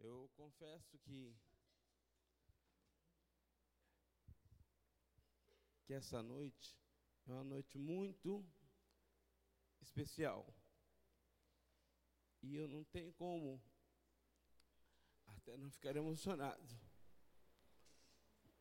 [0.00, 1.36] Eu confesso que
[5.84, 6.78] que essa noite
[7.26, 8.44] é uma noite muito
[9.80, 10.54] especial.
[12.42, 13.62] E eu não tenho como
[15.26, 16.80] até não ficar emocionado.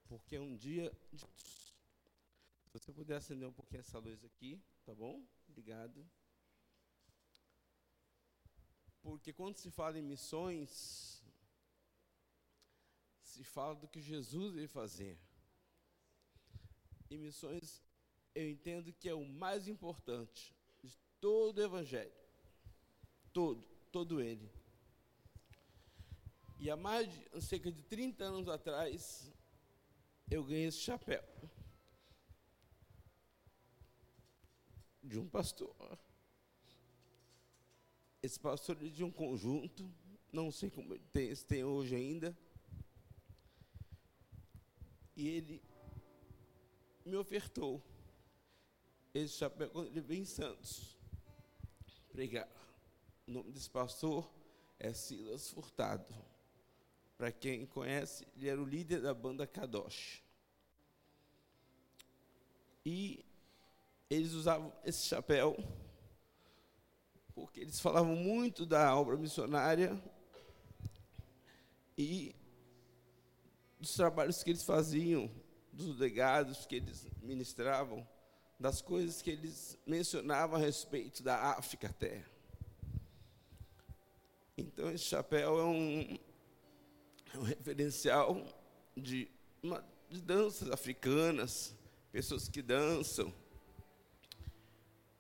[0.08, 1.20] Porque é um dia de...
[1.20, 5.26] Se você puder acender um pouquinho essa luz aqui, tá bom?
[5.48, 6.06] Obrigado.
[9.02, 11.19] Porque quando se fala em missões,
[13.40, 15.18] se fala do que Jesus veio fazer.
[17.10, 17.82] E missões,
[18.36, 20.54] eu entendo que é o mais importante
[20.84, 22.12] de todo o Evangelho.
[23.32, 24.52] Todo, todo ele.
[26.60, 29.32] E há mais de cerca de 30 anos atrás,
[30.30, 31.24] eu ganhei esse chapéu.
[35.02, 35.98] De um pastor.
[38.22, 39.90] Esse pastor é de um conjunto,
[40.30, 42.38] não sei como tem, tem hoje ainda.
[45.20, 45.62] E ele
[47.06, 47.84] me ofertou
[49.14, 50.98] esse chapéu quando ele veio em Santos
[52.10, 52.48] pregar.
[53.28, 54.32] O nome desse pastor
[54.80, 56.06] é Silas Furtado.
[57.18, 60.24] Para quem conhece, ele era o líder da banda Kadosh.
[62.86, 63.26] E
[64.10, 65.58] eles usavam esse chapéu
[67.36, 70.02] porque eles falavam muito da obra missionária
[71.98, 72.34] e
[73.80, 75.32] dos trabalhos que eles faziam,
[75.72, 78.06] dos legados que eles ministravam,
[78.60, 82.26] das coisas que eles mencionavam a respeito da África até.
[84.58, 86.20] Então, esse chapéu é um,
[87.34, 88.46] é um referencial
[88.98, 89.32] de,
[89.64, 91.74] uma, de danças africanas,
[92.12, 93.34] pessoas que dançam,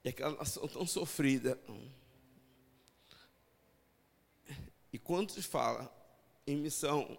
[0.03, 1.57] e aquela nação tão sofrida.
[4.91, 5.89] E quando se fala
[6.45, 7.17] em missão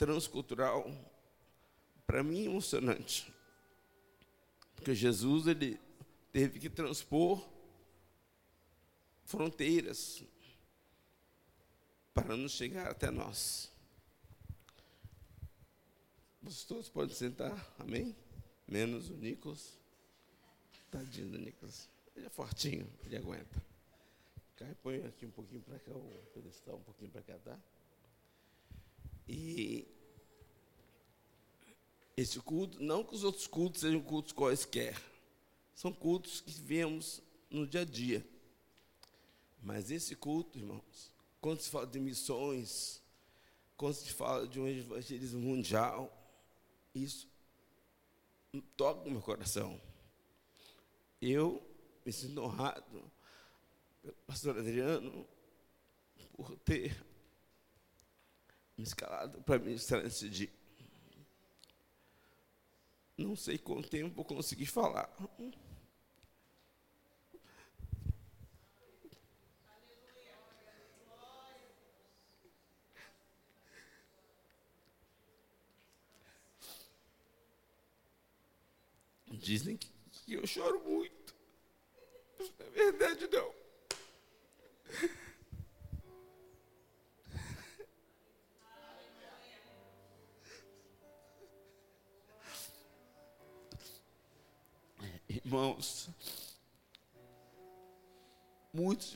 [0.00, 0.90] transcultural,
[2.06, 3.30] para mim é emocionante.
[4.74, 5.78] Porque Jesus ele
[6.32, 7.46] teve que transpor
[9.26, 10.24] fronteiras
[12.14, 13.70] para nos chegar até nós.
[16.40, 18.16] Vocês todos podem sentar, amém?
[18.66, 19.78] Menos o Nicolas.
[20.90, 21.90] Tadinho do Nicolas.
[22.16, 23.62] Ele é fortinho, ele aguenta.
[24.56, 27.60] Cai, põe aqui um pouquinho para cá, o pedestal um pouquinho para cá, tá?
[29.32, 29.86] E
[32.16, 35.00] esse culto, não que os outros cultos sejam cultos quaisquer,
[35.72, 38.26] são cultos que vemos no dia a dia.
[39.62, 43.00] Mas esse culto, irmãos, quando se fala de missões,
[43.76, 46.12] quando se fala de um evangelismo mundial,
[46.92, 47.28] isso
[48.76, 49.80] toca o meu coração.
[51.22, 51.62] Eu
[52.04, 53.00] me sinto honrado
[54.02, 55.24] pelo pastor Adriano
[56.34, 57.09] por ter
[58.82, 60.50] escalado para ministrar nesse dia.
[63.16, 65.10] Não sei quanto tempo vou conseguir falar.
[79.30, 81.34] Dizem que, eu choro muito.
[82.58, 83.59] Na verdade não.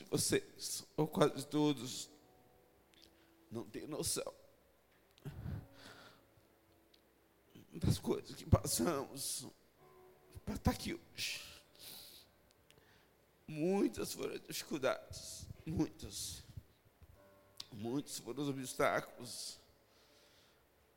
[0.09, 2.09] Vocês, ou quase todos,
[3.51, 4.33] não têm noção
[7.73, 9.47] das coisas que passamos.
[10.45, 11.41] Para estar aqui hoje.
[13.47, 16.43] Muitas foram as dificuldades, muitas.
[17.71, 19.59] Muitos foram os obstáculos,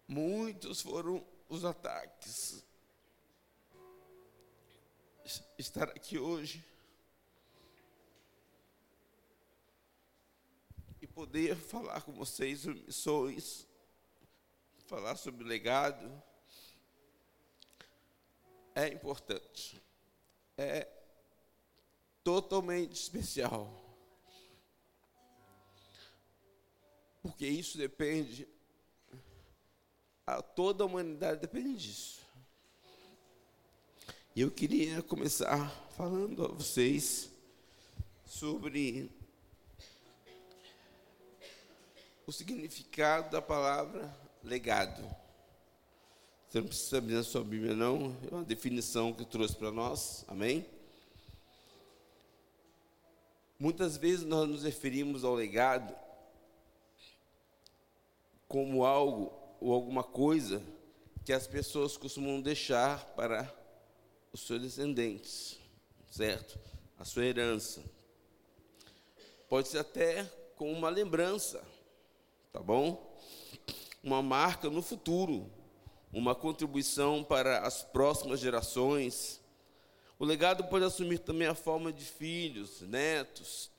[0.07, 2.65] muitos foram os ataques,
[5.59, 6.65] estar aqui hoje
[11.19, 13.67] poder falar com vocês sobre missões,
[14.87, 16.09] falar sobre legado,
[18.73, 19.83] é importante.
[20.57, 20.87] É
[22.23, 23.69] totalmente especial.
[27.21, 28.47] Porque isso depende,
[30.25, 32.25] a toda a humanidade depende disso.
[34.37, 37.29] E eu queria começar falando a vocês
[38.25, 39.18] sobre
[42.29, 44.15] o significado da palavra
[44.45, 45.03] legado.
[46.47, 48.15] Você não precisa abrir a sua Bíblia, não.
[48.31, 50.27] É uma definição que trouxe para nós.
[50.29, 50.67] Amém?
[53.59, 55.97] Muitas vezes nós nos referimos ao legado
[58.47, 60.63] como algo ou alguma coisa
[61.25, 63.51] que as pessoas costumam deixar para
[64.35, 65.59] os seus descendentes,
[66.11, 66.59] certo?
[66.99, 67.83] A sua herança.
[69.49, 70.25] Pode ser até
[70.57, 71.65] com uma lembrança,
[72.53, 73.17] tá bom?
[74.03, 75.51] Uma marca no futuro,
[76.13, 79.41] uma contribuição para as próximas gerações.
[80.19, 83.71] O legado pode assumir também a forma de filhos, netos,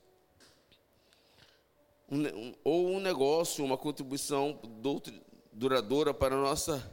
[2.12, 4.60] um, ou um negócio, uma contribuição
[5.52, 6.84] duradoura para a nossa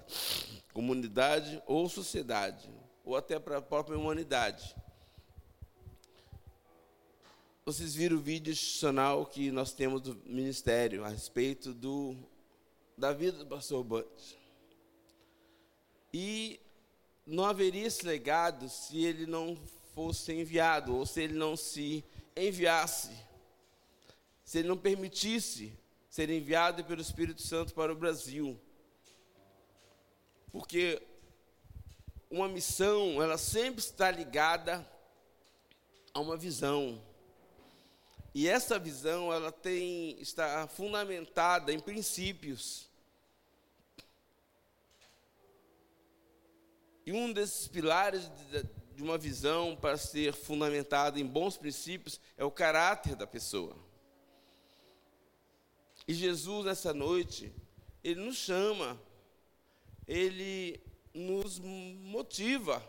[0.72, 2.70] comunidade ou sociedade,
[3.04, 4.74] ou até para a própria humanidade.
[7.68, 12.14] Vocês viram o vídeo institucional que nós temos do Ministério a respeito do,
[12.96, 14.06] da vida do pastor Bud.
[16.14, 16.60] E
[17.26, 19.58] não haveria esse legado se ele não
[19.96, 22.04] fosse enviado, ou se ele não se
[22.36, 23.10] enviasse,
[24.44, 25.76] se ele não permitisse
[26.08, 28.56] ser enviado pelo Espírito Santo para o Brasil.
[30.52, 31.02] Porque
[32.30, 34.88] uma missão, ela sempre está ligada
[36.14, 37.04] a uma visão.
[38.38, 42.86] E essa visão, ela tem está fundamentada em princípios.
[47.06, 48.30] E um desses pilares
[48.94, 53.74] de uma visão para ser fundamentada em bons princípios é o caráter da pessoa.
[56.06, 57.50] E Jesus, nessa noite,
[58.04, 59.00] ele nos chama,
[60.06, 60.78] ele
[61.14, 62.86] nos motiva.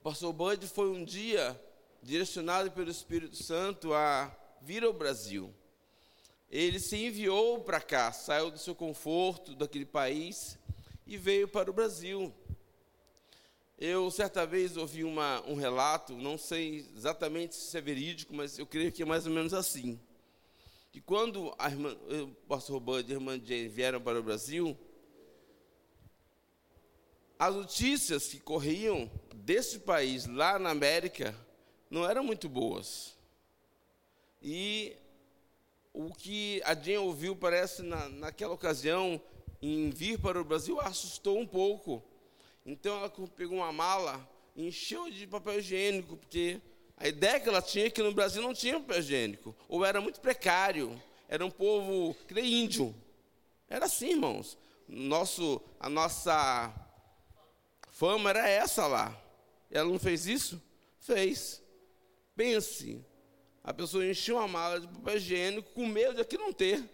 [0.00, 1.67] O pastor Bud foi um dia
[2.02, 5.54] direcionado pelo Espírito Santo a vir ao Brasil.
[6.50, 10.58] Ele se enviou para cá, saiu do seu conforto, daquele país,
[11.06, 12.32] e veio para o Brasil.
[13.78, 18.66] Eu, certa vez, ouvi uma, um relato, não sei exatamente se é verídico, mas eu
[18.66, 20.00] creio que é mais ou menos assim.
[20.90, 24.76] Que quando a irmã, o pastor Bud e a irmã Jane vieram para o Brasil,
[27.38, 31.34] as notícias que corriam desse país lá na América
[31.90, 33.16] não eram muito boas.
[34.42, 34.96] E
[35.92, 39.20] o que a Jane ouviu, parece, na, naquela ocasião,
[39.60, 42.02] em vir para o Brasil assustou um pouco.
[42.64, 46.60] Então ela pegou uma mala encheu de papel higiênico, porque
[46.96, 50.00] a ideia que ela tinha é que no Brasil não tinha papel higiênico, ou era
[50.00, 52.94] muito precário, era um povo nem índio.
[53.68, 54.58] Era assim, irmãos.
[54.88, 56.74] Nosso, a nossa
[57.92, 59.16] fama era essa lá.
[59.70, 60.60] Ela não fez isso?
[60.98, 61.62] Fez.
[62.38, 63.04] Pense,
[63.64, 66.88] a pessoa encheu uma mala de papel higiênico com medo de aqui não ter.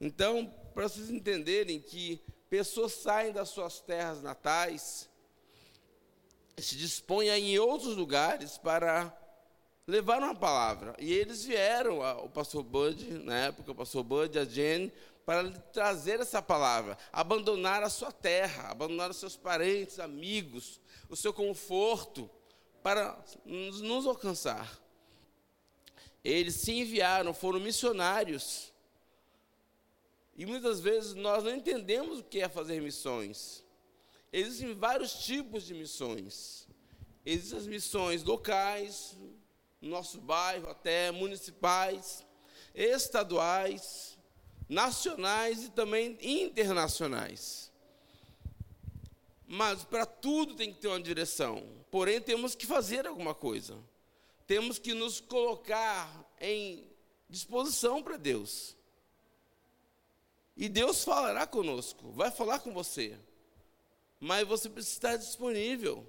[0.00, 5.10] Então, para vocês entenderem que pessoas saem das suas terras natais,
[6.56, 9.14] se dispõem a ir em outros lugares para
[9.86, 10.96] levar uma palavra.
[10.98, 14.90] E eles vieram, o pastor Bud, na época, o pastor Bud, a Jane,
[15.26, 20.80] para trazer essa palavra, abandonar a sua terra, abandonar os seus parentes, amigos,
[21.10, 22.30] o seu conforto,
[22.84, 24.78] para nos, alcançar.
[26.22, 28.74] Eles se enviaram, foram missionários.
[30.36, 33.64] E muitas vezes nós não entendemos o que é fazer missões.
[34.30, 36.68] Existem vários tipos de missões.
[37.24, 39.16] Existem as missões locais,
[39.80, 42.22] no nosso bairro, até municipais,
[42.74, 44.18] estaduais,
[44.68, 47.72] nacionais e também internacionais.
[49.54, 51.64] Mas para tudo tem que ter uma direção.
[51.88, 53.78] Porém, temos que fazer alguma coisa.
[54.48, 56.84] Temos que nos colocar em
[57.28, 58.76] disposição para Deus.
[60.56, 63.16] E Deus falará conosco, vai falar com você.
[64.18, 66.04] Mas você precisa estar disponível.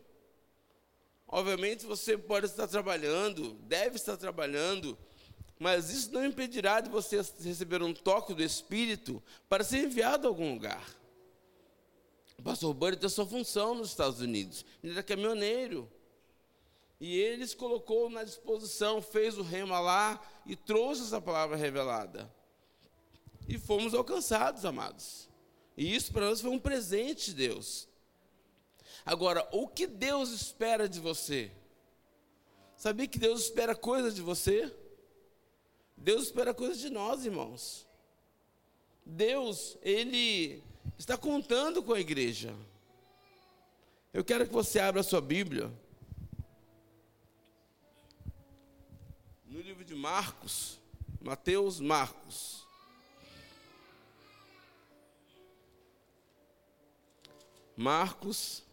[1.27, 4.97] Obviamente você pode estar trabalhando, deve estar trabalhando,
[5.59, 10.31] mas isso não impedirá de você receber um toque do Espírito para ser enviado a
[10.31, 10.83] algum lugar.
[12.37, 15.91] O pastor Buddy tem sua função nos Estados Unidos, ele era caminhoneiro.
[16.99, 22.33] E ele se colocou na disposição, fez o rema lá e trouxe essa palavra revelada
[23.47, 25.29] e fomos alcançados, amados.
[25.77, 27.87] E isso para nós foi um presente de Deus.
[29.05, 31.51] Agora, o que Deus espera de você?
[32.75, 34.73] Sabia que Deus espera coisas de você?
[35.95, 37.87] Deus espera coisas de nós, irmãos.
[39.05, 40.63] Deus, Ele
[40.97, 42.55] está contando com a igreja.
[44.13, 45.71] Eu quero que você abra a sua Bíblia.
[49.45, 50.79] No livro de Marcos,
[51.21, 52.65] Mateus, Marcos.
[57.75, 58.64] Marcos.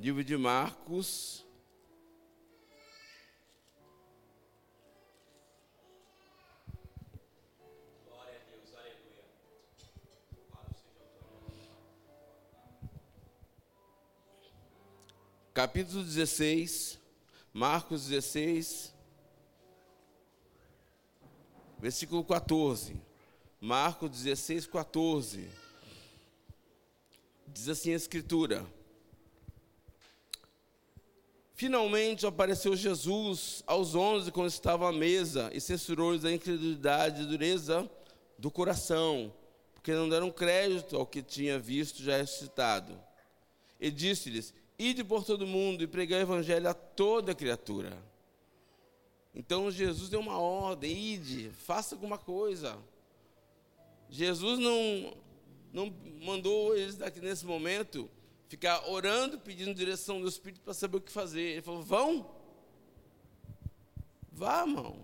[0.00, 1.44] Livro de Marcos.
[15.52, 16.98] Capítulo 16,
[17.52, 18.94] Marcos 16,
[21.78, 22.98] versículo 14.
[23.60, 25.46] Marcos 16, 14.
[27.46, 28.79] Diz assim a Escritura:
[31.60, 37.86] Finalmente apareceu Jesus aos onze quando estavam à mesa e censurou-lhes a incredulidade e dureza
[38.38, 39.30] do coração,
[39.74, 42.98] porque não deram crédito ao que tinha visto já ressuscitado.
[43.78, 47.92] E disse-lhes: Ide por todo mundo e pregai o evangelho a toda criatura.
[49.34, 52.78] Então Jesus deu uma ordem: ide, faça alguma coisa.
[54.08, 55.14] Jesus não,
[55.74, 58.08] não mandou eles daqui nesse momento
[58.50, 61.40] ficar orando, pedindo direção do Espírito para saber o que fazer.
[61.40, 62.34] Ele falou: vão,
[64.32, 64.98] vá, irmão,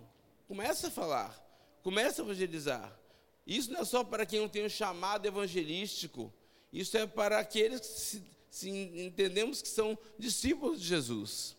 [0.48, 1.32] começa a falar,
[1.80, 2.98] começa a evangelizar.
[3.46, 6.32] Isso não é só para quem não tem um chamado evangelístico,
[6.72, 11.56] isso é para aqueles que se, se entendemos que são discípulos de Jesus.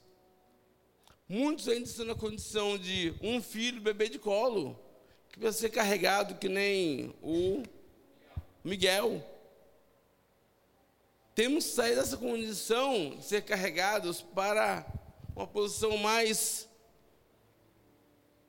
[1.29, 4.77] Muitos ainda estão na condição de um filho bebê de colo,
[5.29, 7.63] que vai ser carregado que nem o
[8.61, 9.25] Miguel.
[11.37, 14.83] Temos que sair dessa condição de ser carregados para
[15.35, 16.67] uma posição mais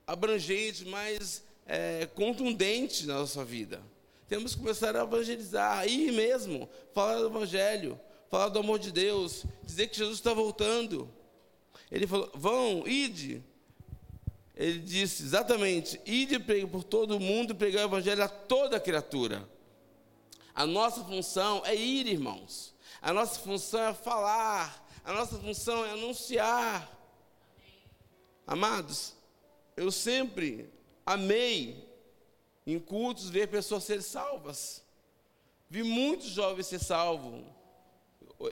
[0.07, 3.83] abrangente, mais é, contundente na nossa vida.
[4.27, 9.45] Temos que começar a evangelizar, ir mesmo, falar do Evangelho, falar do amor de Deus,
[9.63, 11.13] dizer que Jesus está voltando.
[11.91, 13.45] Ele falou: vão, ide.
[14.57, 19.47] Ele disse exatamente: ide por todo o mundo e pregar o Evangelho a toda criatura.
[20.55, 22.78] A nossa função é ir, irmãos.
[23.01, 26.91] A nossa função é falar, a nossa função é anunciar.
[28.47, 29.15] Amados,
[29.77, 30.69] eu sempre
[31.07, 31.87] amei
[32.67, 34.83] em cultos ver pessoas serem salvas.
[35.71, 37.45] Vi muitos jovens ser salvos.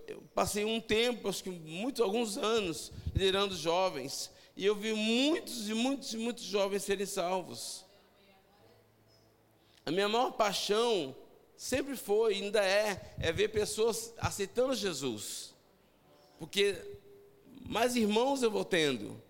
[0.06, 4.30] Eu passei um tempo, acho que muitos, alguns anos, liderando jovens.
[4.56, 7.84] E eu vi muitos e muitos e muitos jovens serem salvos.
[9.84, 11.14] A minha maior paixão
[11.56, 15.54] sempre foi, ainda é, é ver pessoas aceitando Jesus.
[16.38, 16.76] Porque
[17.66, 19.20] mais irmãos eu vou tendo,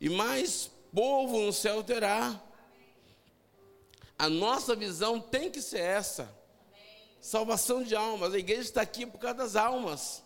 [0.00, 2.42] e mais povo no céu terá.
[4.18, 6.34] A nossa visão tem que ser essa.
[7.20, 8.34] Salvação de almas.
[8.34, 10.22] A igreja está aqui por causa das almas.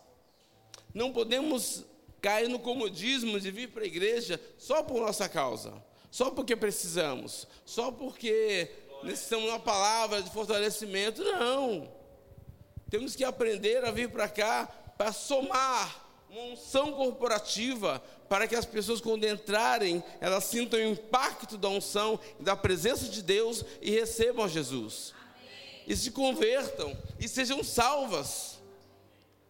[0.92, 1.84] Não podemos
[2.20, 5.74] cair no comodismo de vir para a igreja só por nossa causa,
[6.10, 8.70] só porque precisamos, só porque
[9.04, 11.22] necessitamos de uma palavra de fortalecimento.
[11.22, 11.90] Não.
[12.90, 18.64] Temos que aprender a vir para cá para somar uma unção corporativa para que as
[18.64, 24.44] pessoas, quando entrarem, elas sintam o impacto da unção, da presença de Deus e recebam
[24.44, 25.14] a Jesus.
[25.16, 25.82] Amém.
[25.86, 28.58] E se convertam e sejam salvas.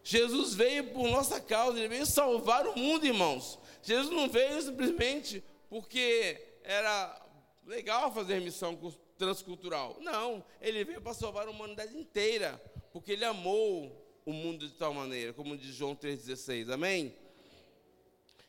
[0.03, 3.59] Jesus veio por nossa causa, ele veio salvar o mundo, irmãos.
[3.83, 7.23] Jesus não veio simplesmente porque era
[7.67, 8.77] legal fazer missão
[9.19, 9.97] transcultural.
[10.01, 12.61] Não, ele veio para salvar a humanidade inteira,
[12.93, 16.73] porque ele amou o mundo de tal maneira, como diz João 3,16.
[16.73, 17.15] Amém?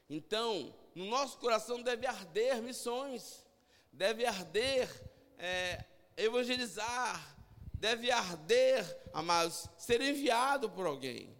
[0.09, 3.43] Então, no nosso coração deve arder missões,
[3.91, 4.89] deve arder
[5.37, 5.83] é,
[6.15, 7.35] evangelizar,
[7.73, 11.35] deve arder, amados, ser enviado por alguém.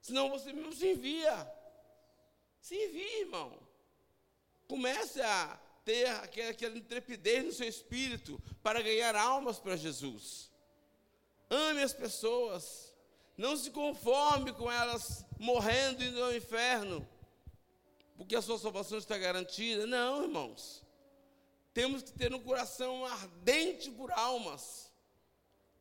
[0.00, 1.52] Senão você mesmo se envia.
[2.60, 3.58] Se envia, irmão.
[4.66, 5.60] Comece a
[5.90, 10.48] ter aquela intrepidez no seu espírito para ganhar almas para Jesus.
[11.50, 12.94] Ame as pessoas.
[13.36, 17.08] Não se conforme com elas morrendo indo ao inferno,
[18.16, 19.84] porque a sua salvação está garantida.
[19.84, 20.84] Não, irmãos.
[21.74, 24.92] Temos que ter um coração ardente por almas.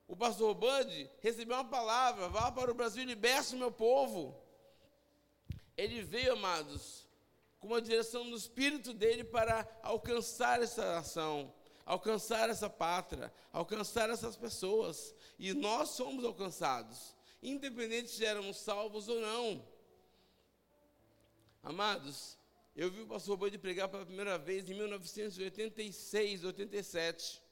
[0.07, 4.35] O pastor Bud recebeu uma palavra: vá para o Brasil e liberte o meu povo.
[5.77, 7.07] Ele veio, amados,
[7.59, 11.53] com uma direção no espírito dele para alcançar essa nação,
[11.85, 15.13] alcançar essa pátria, alcançar essas pessoas.
[15.37, 19.67] E nós somos alcançados, independente se éramos salvos ou não.
[21.61, 22.37] Amados,
[22.75, 27.43] eu vi o pastor Boi de pregar pela primeira vez em 1986, 87.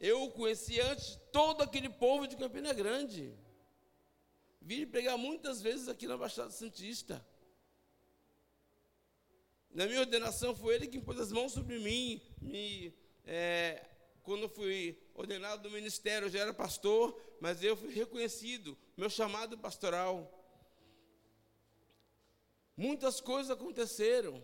[0.00, 3.32] Eu conheci antes todo aquele povo de Campina Grande.
[4.60, 7.24] Vi ele pregar muitas vezes aqui na Baixada Santista.
[9.76, 12.18] Na minha ordenação foi ele que pôs as mãos sobre mim.
[12.40, 12.94] Me,
[13.26, 13.86] é,
[14.22, 19.10] quando eu fui ordenado no ministério, eu já era pastor, mas eu fui reconhecido, meu
[19.10, 20.32] chamado pastoral.
[22.74, 24.42] Muitas coisas aconteceram.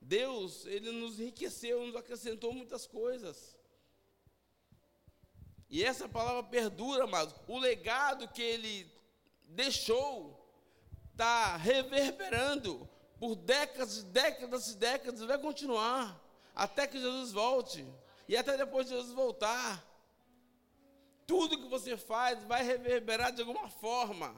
[0.00, 3.54] Deus, Ele nos enriqueceu, nos acrescentou muitas coisas.
[5.68, 8.90] E essa palavra perdura, mas o legado que Ele
[9.44, 10.42] deixou
[11.12, 16.20] está reverberando por décadas, décadas e décadas, vai continuar
[16.54, 17.86] até que Jesus volte
[18.28, 19.84] e até depois de Jesus voltar.
[21.26, 24.34] Tudo que você faz vai reverberar de alguma forma.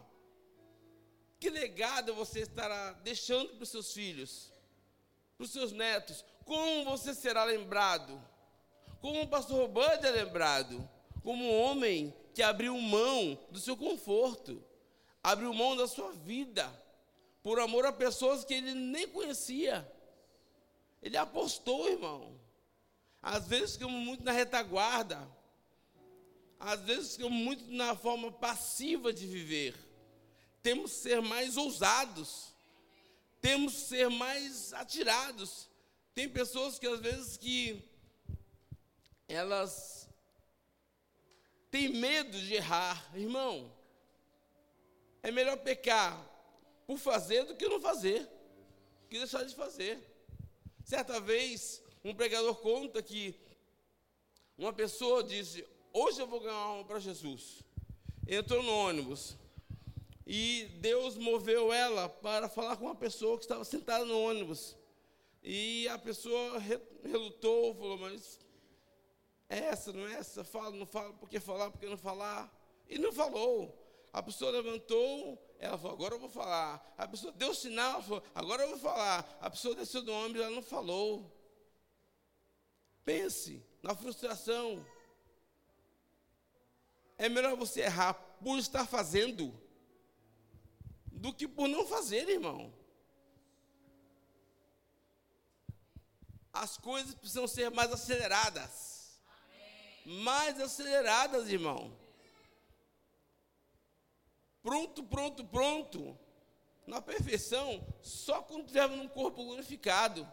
[1.38, 4.52] Que legado você estará deixando para os seus filhos,
[5.36, 6.24] para os seus netos?
[6.44, 8.20] Como você será lembrado?
[9.00, 10.88] Como o pastor Bud é lembrado?
[11.22, 14.64] Como um homem que abriu mão do seu conforto,
[15.22, 16.72] abriu mão da sua vida,
[17.48, 19.90] por amor a pessoas que ele nem conhecia.
[21.00, 22.38] Ele apostou, irmão.
[23.22, 25.26] Às vezes ficamos muito na retaguarda,
[26.60, 29.74] às vezes ficamos muito na forma passiva de viver.
[30.62, 32.54] Temos que ser mais ousados,
[33.40, 35.70] temos que ser mais atirados.
[36.14, 37.82] Tem pessoas que às vezes que
[39.26, 40.06] elas
[41.70, 43.72] têm medo de errar, irmão.
[45.22, 46.36] É melhor pecar
[46.88, 48.26] por fazer do que não fazer,
[49.10, 50.02] que deixar de fazer.
[50.82, 53.38] Certa vez, um pregador conta que
[54.56, 57.62] uma pessoa disse: Hoje eu vou ganhar uma para Jesus.
[58.26, 59.36] Entrou no ônibus
[60.26, 64.74] e Deus moveu ela para falar com uma pessoa que estava sentada no ônibus.
[65.42, 66.58] E a pessoa
[67.04, 68.40] relutou, falou: Mas
[69.46, 70.42] é essa, não é essa?
[70.42, 72.50] Fala, não fala, por que falar, por que não falar?
[72.88, 73.78] E não falou.
[74.10, 76.94] A pessoa levantou, ela falou, agora eu vou falar.
[76.96, 79.38] A pessoa deu sinal, falou, agora eu vou falar.
[79.40, 81.34] A pessoa desceu do ônibus, ela não falou.
[83.04, 84.84] Pense na frustração.
[87.16, 89.52] É melhor você errar por estar fazendo
[91.06, 92.72] do que por não fazer, irmão.
[96.52, 99.20] As coisas precisam ser mais aceleradas.
[99.26, 100.22] Amém.
[100.22, 101.96] Mais aceleradas, irmão.
[104.68, 106.18] Pronto, pronto, pronto.
[106.86, 110.30] Na perfeição, só quando estivermos num corpo glorificado.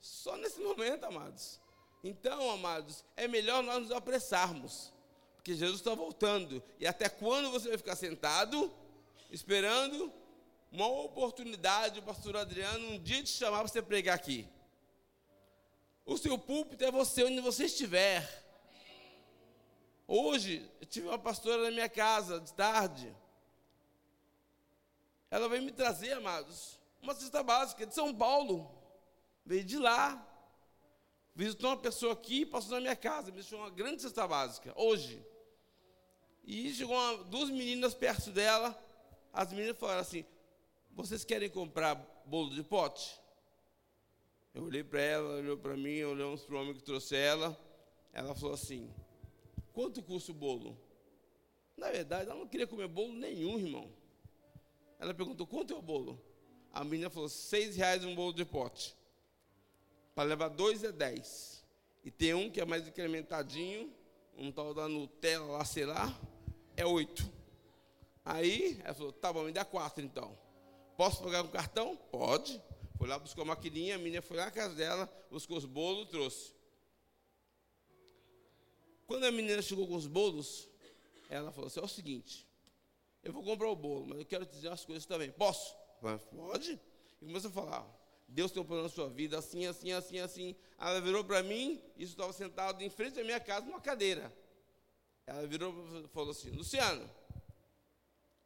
[0.00, 1.60] Só nesse momento, amados.
[2.02, 4.92] Então, amados, é melhor nós nos apressarmos
[5.46, 6.60] porque Jesus está voltando.
[6.76, 8.68] E até quando você vai ficar sentado,
[9.30, 10.12] esperando
[10.72, 14.44] uma oportunidade, o pastor Adriano, um dia te chamar para você pregar aqui?
[16.04, 18.28] O seu púlpito é você onde você estiver.
[20.04, 23.14] Hoje, eu tive uma pastora na minha casa, de tarde.
[25.30, 28.70] Ela veio me trazer, amados, uma cesta básica de São Paulo.
[29.44, 30.22] Veio de lá.
[31.34, 33.26] Visitou uma pessoa aqui passou na minha casa.
[33.26, 34.72] Me deixou uma grande cesta básica.
[34.76, 35.24] Hoje.
[36.44, 38.76] E chegou uma, duas meninas perto dela.
[39.32, 40.24] As meninas falaram assim:
[40.92, 43.20] Vocês querem comprar bolo de pote?
[44.54, 47.58] Eu olhei para ela, olhou para mim, olhamos para o homem que trouxe ela.
[48.12, 48.90] Ela falou assim:
[49.72, 50.80] Quanto custa o bolo?
[51.76, 53.92] Na verdade, ela não queria comer bolo nenhum, irmão.
[54.98, 56.20] Ela perguntou: Quanto é o bolo?
[56.72, 58.96] A menina falou: Seis reais um bolo de pote.
[60.14, 61.64] Para levar dois é dez.
[62.04, 63.92] E tem um que é mais incrementadinho,
[64.36, 66.16] um tal da Nutella lá, sei lá
[66.76, 67.28] é oito.
[68.24, 70.36] Aí ela falou, tá bom, me dá quatro então.
[70.96, 71.96] Posso pagar com cartão?
[72.10, 72.62] Pode.
[72.98, 76.08] Foi lá, buscou a maquininha, a menina foi lá na casa dela, buscou os bolos,
[76.08, 76.54] trouxe.
[79.06, 80.68] Quando a menina chegou com os bolos,
[81.28, 82.45] ela falou assim, é o seguinte,
[83.26, 85.32] eu vou comprar o bolo, mas eu quero te dizer umas coisas também.
[85.32, 85.76] Posso?
[86.00, 86.80] Pode.
[87.20, 90.56] E começou a falar, Deus tem um plano na sua vida, assim, assim, assim, assim.
[90.78, 94.32] Ela virou para mim, isso estava sentado em frente à minha casa, numa cadeira.
[95.26, 97.10] Ela virou e falou assim: Luciano,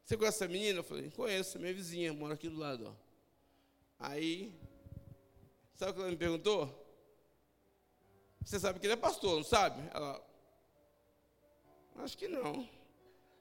[0.03, 0.79] você conhece essa menina?
[0.79, 2.87] Eu falei: Conheço, minha vizinha, mora aqui do lado.
[2.87, 2.93] Ó.
[3.99, 4.51] Aí,
[5.75, 6.81] sabe o que ela me perguntou?
[8.43, 9.79] Você sabe que ele é pastor, não sabe?
[9.93, 10.19] Ela,
[11.97, 12.67] acho que não.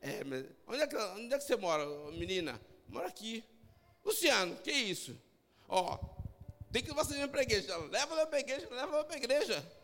[0.00, 2.60] É, mas onde é que, onde é que você mora, menina?
[2.88, 3.44] Mora aqui.
[4.04, 5.20] Luciano, que isso?
[5.68, 5.98] Ó,
[6.72, 7.76] tem que você vir para a igreja.
[7.76, 9.80] Leva ela para a igreja, leva ela para a igreja.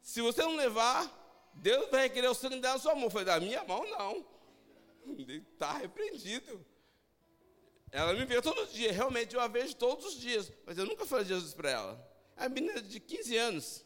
[0.00, 3.08] Se você não levar, Deus vai requerer o sangue na sua mão.
[3.08, 4.26] Foi da minha mão, não.
[5.52, 6.64] Está repreendido.
[7.90, 11.04] Ela me vê todo dia, realmente eu a vejo todos os dias, mas eu nunca
[11.04, 12.12] falei de Jesus para ela.
[12.38, 13.84] É a menina de 15 anos.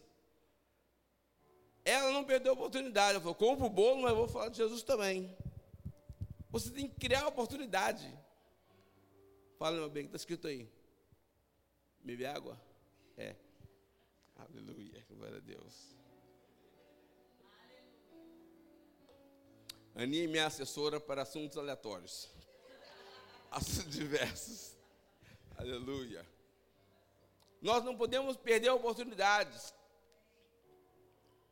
[1.86, 3.12] Ela não perdeu a oportunidade.
[3.12, 5.34] Ela falou: compro o bolo, mas vou falar de Jesus também.
[6.50, 8.12] Você tem que criar a oportunidade.
[9.56, 10.68] Fala, meu bem, que está escrito aí.
[12.02, 12.60] Bebe água?
[13.16, 13.36] É.
[14.34, 15.94] Aleluia, glória a Deus.
[19.94, 22.28] Aninha é minha assessora para assuntos aleatórios.
[23.50, 24.76] Assuntos diversos.
[25.56, 26.26] Aleluia.
[27.62, 29.72] Nós não podemos perder oportunidades.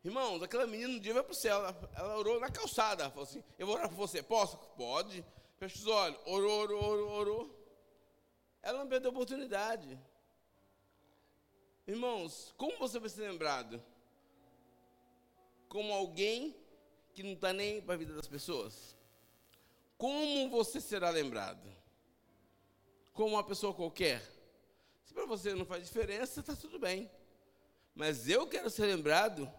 [0.05, 3.25] Irmãos, aquela menina um dia vai para o céu, ela, ela, orou na calçada, falou
[3.25, 4.59] assim, eu vou orar por você, posso?
[4.77, 5.25] Pode.
[5.57, 7.65] Fecha os olhos, orou, orou, orou, orou.
[8.61, 9.99] Ela não perdeu a oportunidade.
[11.87, 13.83] Irmãos, como você vai ser lembrado?
[15.71, 16.55] Como alguém
[17.15, 18.95] que não está nem para a vida das pessoas?
[19.97, 21.75] Como você será lembrado?
[23.15, 24.23] Como uma pessoa qualquer?
[25.03, 27.11] Se para você não faz diferença, está tudo bem.
[27.95, 29.51] Mas eu quero ser lembrado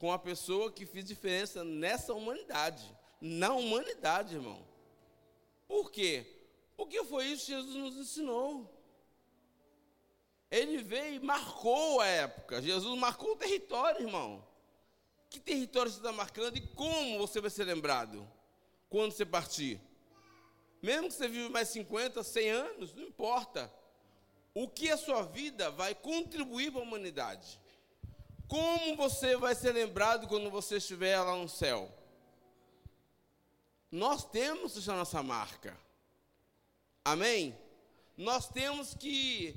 [0.00, 2.82] com a pessoa que fez diferença nessa humanidade.
[3.20, 4.66] Na humanidade, irmão.
[5.68, 6.26] Por quê?
[6.74, 8.74] Porque foi isso que Jesus nos ensinou.
[10.50, 12.62] Ele veio e marcou a época.
[12.62, 14.42] Jesus marcou o território, irmão.
[15.28, 18.26] Que território você está marcando e como você vai ser lembrado
[18.88, 19.78] quando você partir?
[20.80, 23.70] Mesmo que você vive mais 50, 100 anos, não importa.
[24.54, 27.60] O que a sua vida vai contribuir para a humanidade?
[28.50, 31.88] Como você vai ser lembrado quando você estiver lá no céu?
[33.92, 35.78] Nós temos deixar nossa marca.
[37.04, 37.56] Amém?
[38.16, 39.56] Nós temos que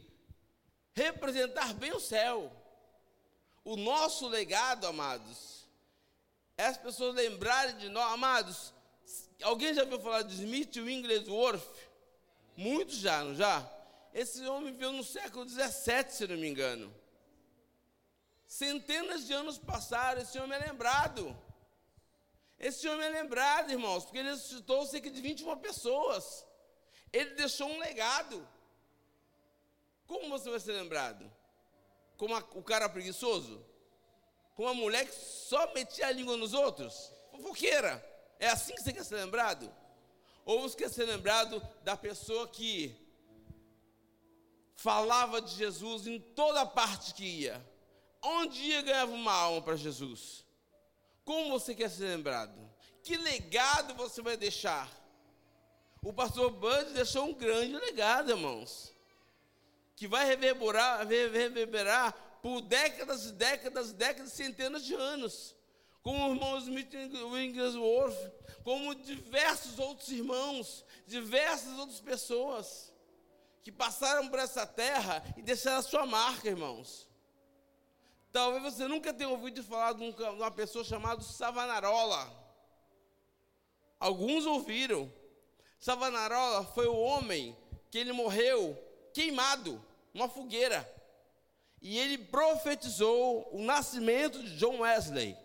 [0.93, 2.55] representar bem o céu.
[3.65, 5.65] O nosso legado, amados,
[6.55, 8.73] é as pessoas lembrarem de nós, amados.
[9.41, 11.79] Alguém já ouviu falar de Smith Wigglesworth?
[12.55, 13.67] Muitos já, não já?
[14.13, 16.93] Esse homem viveu no século XVII, se não me engano.
[18.53, 21.35] Centenas de anos passaram, esse homem é lembrado.
[22.59, 26.45] Esse homem é lembrado, irmãos, porque ele ressuscitou cerca de 21 pessoas.
[27.11, 28.47] Ele deixou um legado.
[30.05, 31.25] Como você vai ser lembrado?
[32.15, 33.65] Como a, o cara preguiçoso?
[34.53, 37.11] Como a mulher que só metia a língua nos outros?
[37.31, 37.93] Fofoqueira.
[38.39, 39.73] É assim que você quer ser lembrado?
[40.45, 42.95] Ou você quer ser lembrado da pessoa que
[44.75, 47.72] falava de Jesus em toda parte que ia?
[48.23, 50.45] Onde ia ganhava uma alma para Jesus?
[51.25, 52.57] Como você quer ser lembrado?
[53.03, 54.89] Que legado você vai deixar?
[56.01, 58.93] O pastor Bud deixou um grande legado, irmãos
[59.95, 65.55] que vai reverberar, reverberar por décadas e décadas e décadas, centenas de anos.
[66.01, 68.31] Como o irmão Smith Wigglesworth,
[68.63, 72.91] como diversos outros irmãos, diversas outras pessoas
[73.61, 77.07] que passaram por essa terra e deixaram a sua marca, irmãos.
[78.33, 82.33] Talvez você nunca tenha ouvido falar de uma pessoa chamada Savanarola.
[83.99, 85.13] Alguns ouviram.
[85.77, 87.55] Savanarola foi o homem
[87.91, 88.75] que ele morreu
[89.13, 89.79] queimado
[90.11, 90.91] uma fogueira.
[91.79, 95.37] E ele profetizou o nascimento de John Wesley.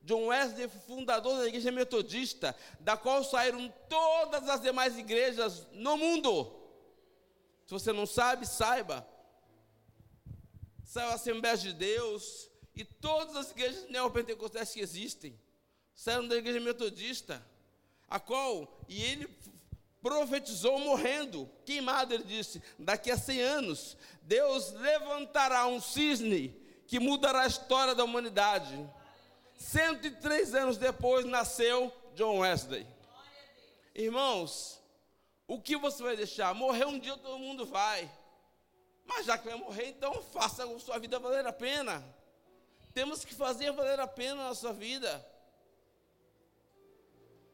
[0.00, 5.98] John Wesley foi fundador da igreja metodista, da qual saíram todas as demais igrejas no
[5.98, 6.58] mundo.
[7.66, 9.06] Se você não sabe, saiba.
[10.92, 15.34] Saiu a Assembleia de Deus e todas as igrejas neopentecostais que existem
[15.94, 17.42] saíram da igreja metodista,
[18.10, 19.26] a qual, e ele
[20.02, 26.54] profetizou morrendo, queimado, ele disse: daqui a 100 anos, Deus levantará um cisne
[26.86, 28.78] que mudará a história da humanidade.
[29.56, 32.86] 103 anos depois nasceu John Wesley.
[33.94, 34.78] Irmãos,
[35.48, 36.54] o que você vai deixar?
[36.54, 38.10] Morrer um dia todo mundo vai.
[39.14, 42.02] Mas já que vai morrer, então faça a sua vida valer a pena.
[42.94, 45.26] Temos que fazer valer a pena a nossa vida.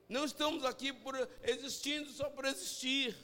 [0.08, 3.16] Não estamos aqui por existindo só por existir.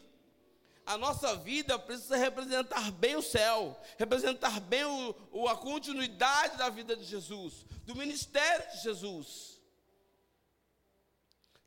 [0.84, 6.68] A nossa vida precisa representar bem o céu, representar bem o, o, a continuidade da
[6.68, 9.58] vida de Jesus, do ministério de Jesus.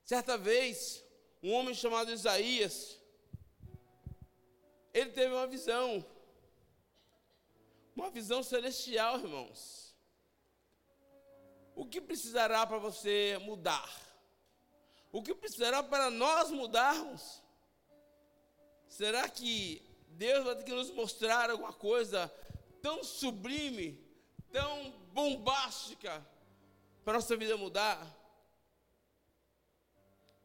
[0.03, 1.03] Certa vez,
[1.41, 2.99] um homem chamado Isaías,
[4.93, 6.05] ele teve uma visão,
[7.97, 9.95] uma visão celestial, irmãos.
[11.75, 13.91] O que precisará para você mudar?
[15.11, 17.41] O que precisará para nós mudarmos?
[18.87, 22.31] Será que Deus vai ter que nos mostrar alguma coisa
[22.83, 23.99] tão sublime,
[24.51, 26.23] tão bombástica,
[27.03, 27.99] para nossa vida mudar?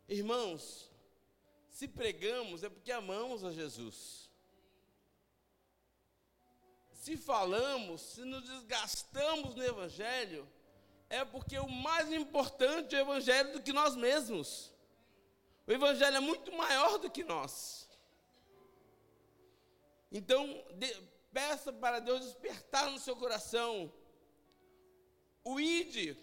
[0.09, 0.91] Irmãos,
[1.69, 4.32] se pregamos é porque amamos a Jesus.
[7.03, 10.49] Se falamos, se nos desgastamos no Evangelho,
[11.11, 14.73] é porque o mais importante é o Evangelho do que nós mesmos.
[15.67, 17.89] O Evangelho é muito maior do que nós.
[20.13, 20.95] Então, de,
[21.33, 23.93] peça para Deus despertar no seu coração
[25.43, 26.17] o ide,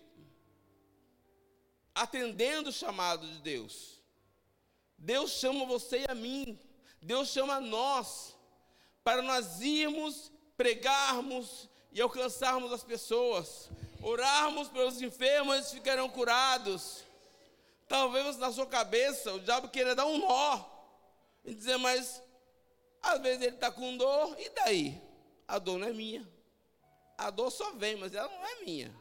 [1.93, 4.01] atendendo o chamado de Deus.
[4.97, 6.57] Deus chama você e a mim,
[7.01, 8.33] Deus chama nós,
[9.03, 13.69] para nós irmos, pregarmos e alcançarmos as pessoas,
[14.01, 17.05] orarmos pelos enfermos, eles ficarão curados.
[17.87, 20.65] Talvez na sua cabeça o diabo queira dar um nó
[21.45, 22.21] e dizer, mas
[23.01, 25.01] às vezes ele está com dor, e daí?
[25.47, 26.27] A dor não é minha.
[27.17, 28.93] A dor só vem, mas ela não é minha.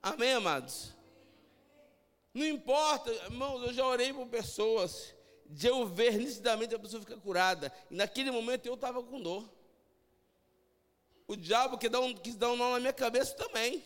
[0.00, 0.92] Amém, amados?
[2.32, 5.12] Não importa, irmãos, eu já orei por pessoas,
[5.44, 9.44] de eu ver nitidamente a pessoa ficar curada, e naquele momento eu estava com dor.
[11.32, 13.82] O diabo quis dar, um, quis dar um nó na minha cabeça também.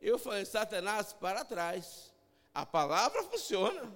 [0.00, 2.10] Eu falei, Satanás, para trás.
[2.54, 3.92] A palavra funciona.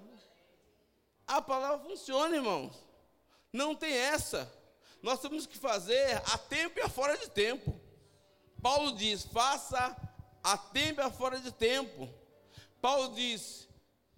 [1.26, 2.76] A palavra funciona, irmãos.
[3.50, 4.46] Não tem essa.
[5.00, 7.80] Nós temos que fazer a tempo e a fora de tempo.
[8.60, 9.96] Paulo diz: faça
[10.44, 12.12] a tempo e a fora de tempo.
[12.78, 13.66] Paulo diz: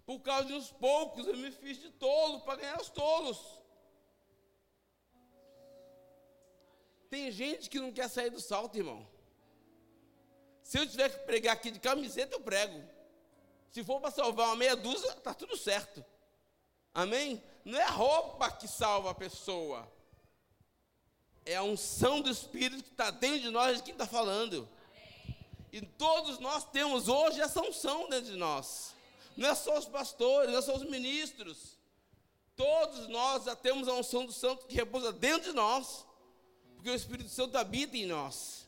[0.05, 3.62] por causa de uns poucos eu me fiz de tolo para ganhar os tolos.
[7.13, 9.07] Tem gente que não quer sair do salto, irmão.
[10.63, 12.83] Se eu tiver que pregar aqui de camiseta, eu prego.
[13.71, 16.03] Se for para salvar uma meia dúzia, está tudo certo.
[16.95, 17.43] Amém?
[17.67, 19.87] Não é a roupa que salva a pessoa.
[21.45, 24.67] É a unção do Espírito que está dentro de nós de quem está falando.
[25.71, 28.95] E todos nós temos hoje essa unção dentro de nós.
[29.37, 31.77] Não é só os pastores, não é só os ministros.
[32.57, 36.07] Todos nós já temos a unção do Santo que repousa dentro de nós.
[36.83, 38.67] Porque o Espírito Santo habita em nós.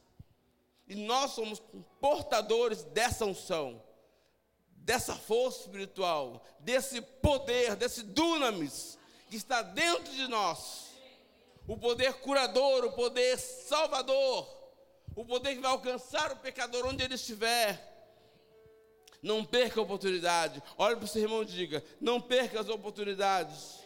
[0.87, 1.61] E nós somos
[2.00, 3.83] portadores dessa unção
[4.85, 8.98] dessa força espiritual, desse poder, desse dunamis
[9.31, 10.92] que está dentro de nós.
[11.66, 14.46] O poder curador, o poder salvador,
[15.16, 17.92] o poder que vai alcançar o pecador onde ele estiver.
[19.22, 20.62] Não perca a oportunidade.
[20.77, 23.81] Olhe para o seu irmão e diga: não perca as oportunidades.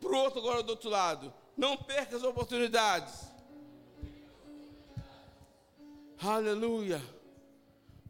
[0.00, 1.34] Para o outro, agora do outro lado.
[1.56, 3.26] Não perca as oportunidades.
[6.20, 7.00] Aleluia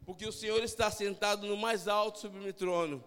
[0.07, 3.05] porque o Senhor está sentado no mais alto sublime trono.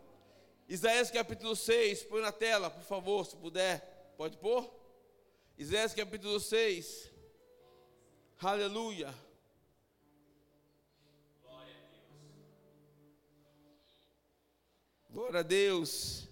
[0.67, 4.13] Isaías capítulo 6, põe na tela, por favor, se puder.
[4.17, 4.69] Pode pôr?
[5.57, 7.09] Isaías capítulo 6.
[8.41, 9.15] Aleluia.
[15.09, 16.27] Glória a Deus.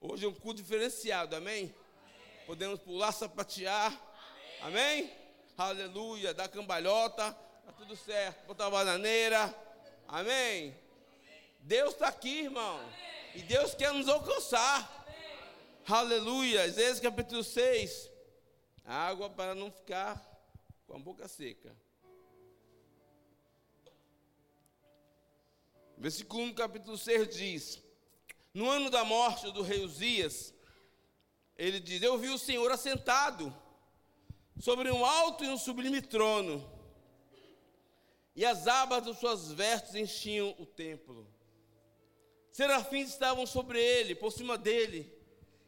[0.00, 1.74] Hoje é um culto diferenciado, amém?
[2.44, 2.46] Amém.
[2.46, 3.98] Podemos pular, sapatear.
[4.60, 5.04] Amém?
[5.04, 5.12] amém?
[5.56, 6.34] Aleluia.
[6.34, 7.32] Dar cambalhota.
[7.64, 8.46] Tá tudo certo.
[8.46, 9.54] Botar bananeira.
[10.06, 10.74] Amém?
[11.60, 12.80] Deus está aqui, irmão.
[13.34, 15.06] E Deus quer nos alcançar.
[15.88, 16.66] Aleluia.
[16.66, 18.10] Isaías capítulo 6.
[18.84, 20.22] Água para não ficar
[20.86, 21.74] com a boca seca.
[25.96, 27.82] Versículo 1 capítulo 6 diz:
[28.52, 30.53] No ano da morte do rei Uzias,
[31.56, 33.54] ele diz: Eu vi o Senhor assentado
[34.58, 36.74] sobre um alto e um sublime trono
[38.36, 41.26] e as abas de suas vestes enchiam o templo.
[42.50, 45.12] Serafins estavam sobre ele, por cima dele.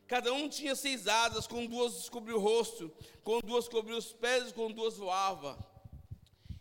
[0.06, 4.52] Cada um tinha seis asas, com duas cobriu o rosto, com duas cobriu os pés,
[4.52, 5.58] com duas voava.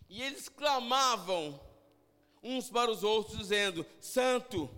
[0.09, 1.59] E eles clamavam
[2.41, 4.69] uns para os outros, dizendo: Santo,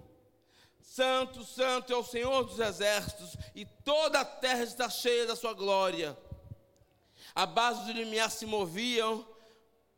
[0.88, 5.54] Santo, Santo é o Senhor dos exércitos, e toda a terra está cheia da sua
[5.54, 6.18] glória.
[7.36, 9.28] A base do limiar se moviam,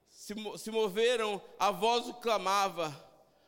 [0.09, 2.93] se, se moveram, a voz o clamava,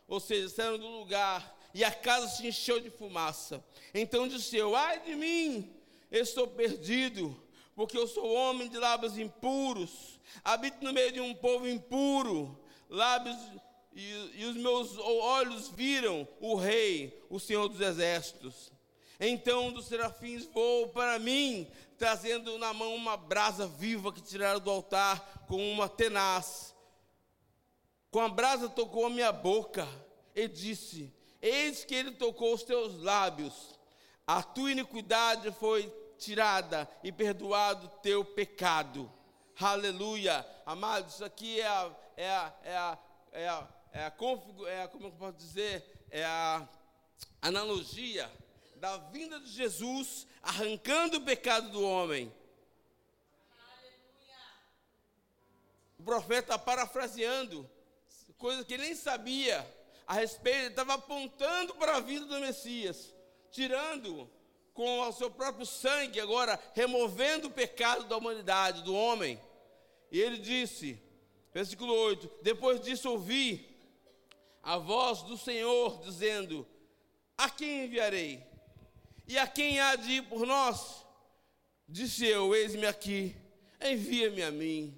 [0.07, 3.61] ou seja, saíram do lugar, e a casa se encheu de fumaça.
[3.91, 5.75] Então disse eu: Ai de mim,
[6.11, 7.35] estou perdido,
[7.75, 13.35] porque eu sou homem de lábios impuros, habito no meio de um povo impuro, lábios
[13.93, 18.71] e, e, os meus olhos viram o Rei, o Senhor dos Exércitos.
[19.19, 24.59] Então um dos serafins voou para mim, trazendo na mão uma brasa viva que tiraram
[24.59, 26.71] do altar com uma tenaz
[28.11, 29.87] com a brasa tocou a minha boca
[30.35, 33.79] e disse: Eis que ele tocou os teus lábios,
[34.27, 39.09] a tua iniquidade foi tirada e perdoado o teu pecado.
[39.57, 40.45] Aleluia.
[40.65, 42.97] Amados, isso aqui é a, é a, é a,
[43.31, 46.67] é a, é é como eu posso dizer, é a
[47.41, 48.31] analogia
[48.77, 52.33] da vinda de Jesus arrancando o pecado do homem.
[55.99, 57.69] O profeta parafraseando
[58.41, 59.63] coisa que ele nem sabia
[60.07, 63.13] a respeito, ele estava apontando para a vida do Messias,
[63.51, 64.27] tirando
[64.73, 69.39] com o seu próprio sangue, agora removendo o pecado da humanidade, do homem.
[70.11, 70.99] E ele disse,
[71.53, 73.70] versículo 8: Depois disso ouvi
[74.63, 76.67] a voz do Senhor dizendo:
[77.37, 78.43] A quem enviarei?
[79.27, 81.05] E a quem há de ir por nós?
[81.87, 83.35] Disse eu: Eis-me aqui,
[83.81, 84.97] envia-me a mim.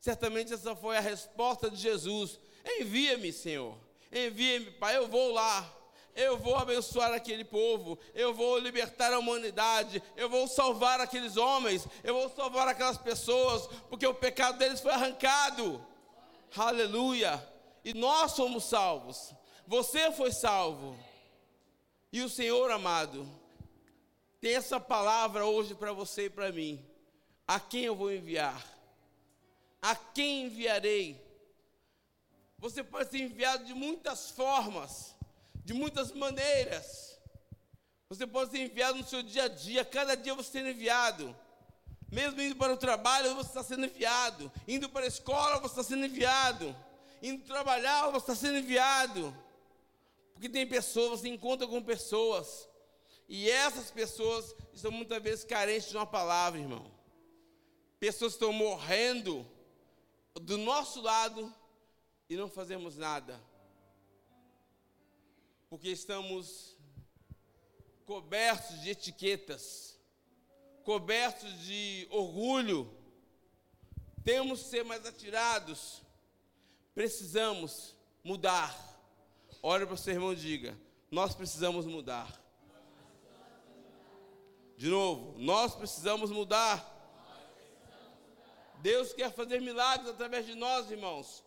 [0.00, 2.38] Certamente essa foi a resposta de Jesus:
[2.78, 3.76] Envia-me, Senhor,
[4.12, 5.76] envia-me, Pai, eu vou lá
[6.16, 11.86] eu vou abençoar aquele povo, eu vou libertar a humanidade, eu vou salvar aqueles homens,
[12.02, 15.84] eu vou salvar aquelas pessoas, porque o pecado deles foi arrancado.
[16.56, 17.55] Aleluia!
[17.86, 19.32] E nós somos salvos.
[19.64, 20.98] Você foi salvo.
[22.12, 23.26] E o Senhor amado
[24.40, 26.84] tem essa palavra hoje para você e para mim.
[27.46, 28.60] A quem eu vou enviar?
[29.80, 31.24] A quem enviarei?
[32.58, 35.16] Você pode ser enviado de muitas formas
[35.66, 37.18] de muitas maneiras.
[38.08, 41.36] Você pode ser enviado no seu dia a dia, cada dia você sendo enviado.
[42.08, 44.50] Mesmo indo para o trabalho, você está sendo enviado.
[44.68, 46.74] Indo para a escola, você está sendo enviado.
[47.28, 49.36] Indo trabalhar, você está sendo enviado.
[50.32, 52.68] Porque tem pessoas, você encontra com pessoas.
[53.28, 56.90] E essas pessoas estão muitas vezes carentes de uma palavra, irmão.
[57.98, 59.46] Pessoas estão morrendo
[60.34, 61.52] do nosso lado
[62.28, 63.40] e não fazemos nada
[65.68, 66.76] porque estamos
[68.04, 69.98] cobertos de etiquetas,
[70.84, 72.90] cobertos de orgulho,
[74.24, 76.02] temos que ser mais atirados,
[76.96, 78.74] precisamos mudar.
[79.62, 80.74] Olha para o seu irmão e diga:
[81.10, 82.42] Nós precisamos mudar.
[84.78, 86.94] De novo, nós precisamos mudar.
[88.80, 91.44] Deus quer fazer milagres através de nós, irmãos.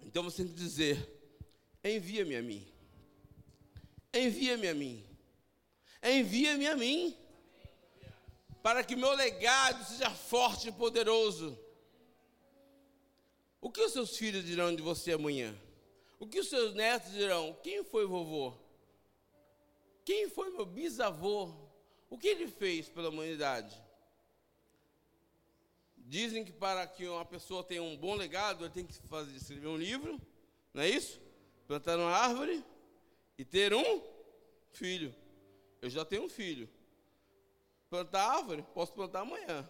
[0.00, 1.06] Então você tem que dizer:
[1.84, 2.66] envia-me a mim.
[4.10, 5.04] Envia-me a mim.
[6.02, 7.14] Envia-me a mim.
[8.62, 11.62] Para que meu legado seja forte e poderoso.
[13.64, 15.58] O que os seus filhos dirão de você amanhã?
[16.18, 17.56] O que os seus netos dirão?
[17.62, 18.52] Quem foi vovô?
[20.04, 21.50] Quem foi meu bisavô?
[22.10, 23.82] O que ele fez pela humanidade?
[25.96, 29.68] Dizem que para que uma pessoa tenha um bom legado, ele tem que fazer, escrever
[29.68, 30.20] um livro,
[30.74, 31.18] não é isso?
[31.66, 32.62] Plantar uma árvore
[33.38, 34.02] e ter um
[34.72, 35.14] filho.
[35.80, 36.68] Eu já tenho um filho.
[37.88, 39.66] Plantar árvore, posso plantar amanhã.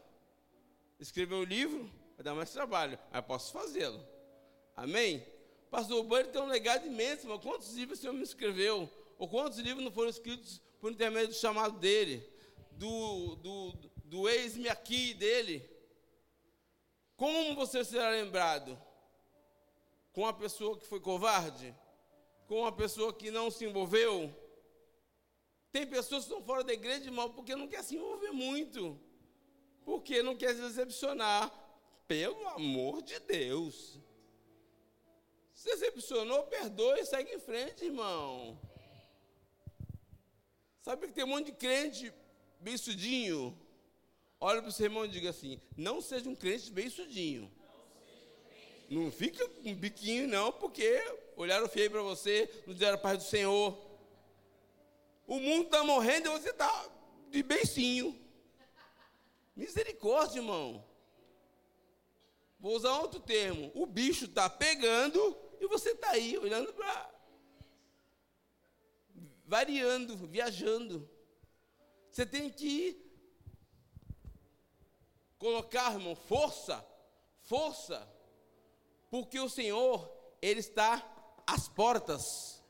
[0.98, 1.88] Escrever um livro,
[2.24, 4.02] dar mais trabalho, mas posso fazê-lo.
[4.74, 5.24] Amém?
[5.70, 8.90] Pastor Bunny tem um legado imenso, mas quantos livros o Senhor me escreveu?
[9.18, 12.26] Ou quantos livros não foram escritos por intermédio do chamado dele?
[12.72, 13.72] Do, do,
[14.04, 15.68] do ex-me aqui dele?
[17.16, 18.76] Como você será lembrado?
[20.12, 21.74] Com uma pessoa que foi covarde?
[22.48, 24.34] Com uma pessoa que não se envolveu?
[25.70, 28.98] Tem pessoas que estão fora da igreja, irmão, porque não quer se envolver muito.
[29.84, 31.63] Porque não quer se decepcionar.
[32.06, 33.98] Pelo amor de Deus.
[35.52, 38.58] Se decepcionou, perdoe e segue em frente, irmão.
[40.80, 42.12] Sabe que tem um monte de crente
[42.60, 43.58] bem-sudinho,
[44.46, 47.50] Olha para o seu irmão e diga assim: não seja um crente bem sudinho.
[48.90, 51.02] Não fica com biquinho, não, porque
[51.34, 53.74] olharam feio para você, não disseram a paz do Senhor.
[55.26, 56.90] O mundo está morrendo e você está
[57.30, 58.20] de beicinho.
[59.56, 60.84] Misericórdia, irmão.
[62.64, 63.70] Vou usar outro termo.
[63.74, 67.10] O bicho está pegando e você está aí olhando para.
[69.44, 71.06] variando, viajando.
[72.10, 73.04] Você tem que
[75.38, 76.82] colocar, irmão, força,
[77.42, 78.10] força,
[79.10, 81.06] porque o Senhor, Ele está
[81.46, 82.64] às portas.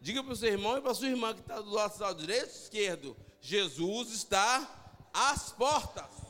[0.00, 2.18] Diga para o seu irmão e para a sua irmã que está do lado, lado
[2.18, 6.21] direito e esquerdo: Jesus está às portas.